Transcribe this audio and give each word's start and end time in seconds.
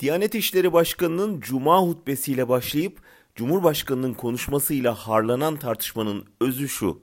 Diyanet 0.00 0.34
İşleri 0.34 0.72
Başkanı'nın 0.72 1.40
Cuma 1.40 1.82
hutbesiyle 1.82 2.48
başlayıp 2.48 3.00
Cumhurbaşkanı'nın 3.34 4.14
konuşmasıyla 4.14 4.94
harlanan 4.94 5.56
tartışmanın 5.56 6.24
özü 6.40 6.68
şu. 6.68 7.02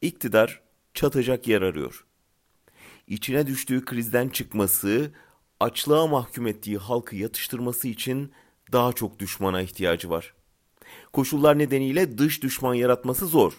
İktidar 0.00 0.60
çatacak 0.94 1.48
yer 1.48 1.62
arıyor. 1.62 2.04
İçine 3.06 3.46
düştüğü 3.46 3.84
krizden 3.84 4.28
çıkması, 4.28 5.12
açlığa 5.60 6.06
mahkum 6.06 6.46
ettiği 6.46 6.78
halkı 6.78 7.16
yatıştırması 7.16 7.88
için 7.88 8.32
daha 8.72 8.92
çok 8.92 9.18
düşmana 9.18 9.62
ihtiyacı 9.62 10.10
var. 10.10 10.34
Koşullar 11.12 11.58
nedeniyle 11.58 12.18
dış 12.18 12.42
düşman 12.42 12.74
yaratması 12.74 13.26
zor. 13.26 13.52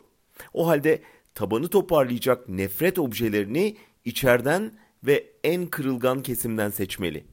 O 0.53 0.67
halde 0.67 1.01
tabanı 1.35 1.67
toparlayacak 1.67 2.49
nefret 2.49 2.99
objelerini 2.99 3.77
içeriden 4.05 4.73
ve 5.03 5.31
en 5.43 5.67
kırılgan 5.67 6.23
kesimden 6.23 6.69
seçmeli. 6.69 7.32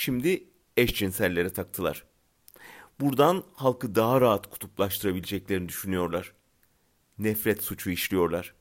Şimdi 0.00 0.44
eşcinsellere 0.76 1.50
taktılar. 1.52 2.04
Buradan 3.00 3.44
halkı 3.54 3.94
daha 3.94 4.20
rahat 4.20 4.50
kutuplaştırabileceklerini 4.50 5.68
düşünüyorlar. 5.68 6.32
Nefret 7.18 7.62
suçu 7.62 7.90
işliyorlar. 7.90 8.54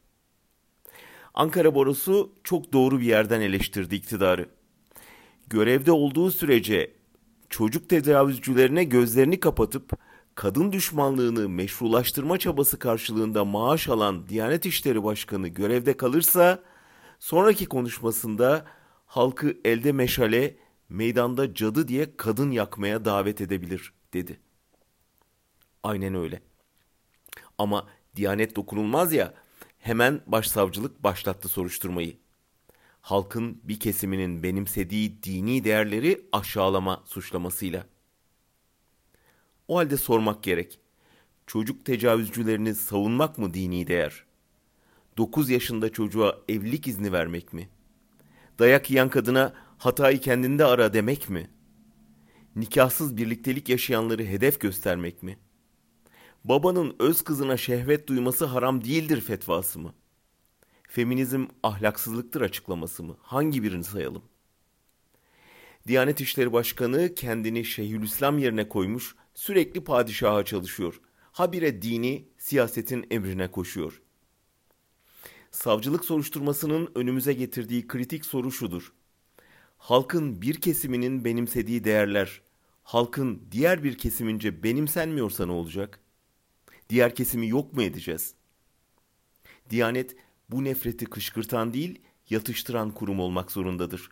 Ankara 1.33 1.75
Borosu 1.75 2.33
çok 2.43 2.73
doğru 2.73 2.99
bir 2.99 3.05
yerden 3.05 3.41
eleştirdi 3.41 3.95
iktidarı. 3.95 4.49
Görevde 5.47 5.91
olduğu 5.91 6.31
sürece 6.31 6.93
çocuk 7.49 7.89
tecavüzcülerine 7.89 8.83
gözlerini 8.83 9.39
kapatıp 9.39 9.91
kadın 10.35 10.71
düşmanlığını 10.71 11.49
meşrulaştırma 11.49 12.37
çabası 12.37 12.79
karşılığında 12.79 13.45
maaş 13.45 13.89
alan 13.89 14.29
Diyanet 14.29 14.65
İşleri 14.65 15.03
Başkanı 15.03 15.47
görevde 15.47 15.97
kalırsa 15.97 16.63
sonraki 17.19 17.65
konuşmasında 17.65 18.65
halkı 19.05 19.57
elde 19.65 19.91
meşale, 19.91 20.66
meydanda 20.89 21.53
cadı 21.53 21.87
diye 21.87 22.17
kadın 22.17 22.51
yakmaya 22.51 23.05
davet 23.05 23.41
edebilir 23.41 23.93
dedi. 24.13 24.39
Aynen 25.83 26.15
öyle. 26.15 26.41
Ama 27.57 27.87
Diyanet 28.17 28.55
dokunulmaz 28.55 29.13
ya 29.13 29.33
hemen 29.79 30.21
başsavcılık 30.27 31.03
başlattı 31.03 31.49
soruşturmayı. 31.49 32.17
Halkın 33.01 33.61
bir 33.63 33.79
kesiminin 33.79 34.43
benimsediği 34.43 35.23
dini 35.23 35.63
değerleri 35.63 36.25
aşağılama 36.31 37.03
suçlamasıyla. 37.05 37.85
O 39.67 39.77
halde 39.77 39.97
sormak 39.97 40.43
gerek. 40.43 40.79
Çocuk 41.47 41.85
tecavüzcülerini 41.85 42.75
savunmak 42.75 43.37
mı 43.37 43.53
dini 43.53 43.87
değer? 43.87 44.23
9 45.17 45.49
yaşında 45.49 45.91
çocuğa 45.91 46.37
evlilik 46.49 46.87
izni 46.87 47.11
vermek 47.11 47.53
mi? 47.53 47.69
Dayak 48.59 48.89
yiyen 48.89 49.09
kadına 49.09 49.53
hatayı 49.77 50.19
kendinde 50.21 50.65
ara 50.65 50.93
demek 50.93 51.29
mi? 51.29 51.49
Nikahsız 52.55 53.17
birliktelik 53.17 53.69
yaşayanları 53.69 54.23
hedef 54.23 54.59
göstermek 54.59 55.23
mi? 55.23 55.37
Babanın 56.43 56.95
öz 56.99 57.21
kızına 57.21 57.57
şehvet 57.57 58.07
duyması 58.07 58.45
haram 58.45 58.83
değildir 58.83 59.21
fetvası 59.21 59.79
mı? 59.79 59.93
Feminizm 60.87 61.45
ahlaksızlıktır 61.63 62.41
açıklaması 62.41 63.03
mı? 63.03 63.17
Hangi 63.21 63.63
birini 63.63 63.83
sayalım? 63.83 64.23
Diyanet 65.87 66.21
İşleri 66.21 66.53
Başkanı 66.53 67.15
kendini 67.15 67.65
Şeyhülislam 67.65 68.37
yerine 68.37 68.69
koymuş, 68.69 69.15
sürekli 69.33 69.83
padişaha 69.83 70.45
çalışıyor. 70.45 71.01
Habire 71.31 71.81
dini 71.81 72.27
siyasetin 72.37 73.07
emrine 73.11 73.51
koşuyor. 73.51 74.01
Savcılık 75.51 76.05
soruşturmasının 76.05 76.91
önümüze 76.95 77.33
getirdiği 77.33 77.87
kritik 77.87 78.25
soru 78.25 78.51
şudur. 78.51 78.93
Halkın 79.77 80.41
bir 80.41 80.61
kesiminin 80.61 81.25
benimsediği 81.25 81.83
değerler, 81.83 82.41
halkın 82.83 83.41
diğer 83.51 83.83
bir 83.83 83.97
kesimince 83.97 84.63
benimsenmiyorsa 84.63 85.45
ne 85.45 85.51
olacak? 85.51 85.99
Diğer 86.89 87.15
kesimi 87.15 87.47
yok 87.47 87.73
mu 87.73 87.81
edeceğiz? 87.81 88.33
Diyanet 89.69 90.15
bu 90.49 90.63
nefreti 90.63 91.05
kışkırtan 91.05 91.73
değil, 91.73 92.01
yatıştıran 92.29 92.91
kurum 92.91 93.19
olmak 93.19 93.51
zorundadır. 93.51 94.09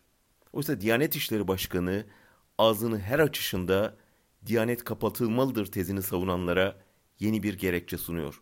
Oysa 0.54 0.82
Diyanet 0.82 1.16
İşleri 1.16 1.48
Başkanı 1.48 2.06
ağzını 2.58 3.00
her 3.00 3.20
açışında 3.20 3.98
Diyanet 4.46 4.84
kapatılmalıdır 4.84 5.66
tezini 5.66 6.02
savunanlara 6.02 6.82
yeni 7.20 7.44
bir 7.44 7.58
gerekçe 7.58 7.98
sunuyor. 7.98 8.42